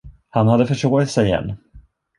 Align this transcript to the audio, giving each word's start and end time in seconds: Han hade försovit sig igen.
Han 0.29 0.47
hade 0.47 0.67
försovit 0.67 1.09
sig 1.11 1.25
igen. 1.25 1.53